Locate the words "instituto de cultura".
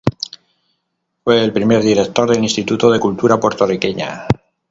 2.41-3.39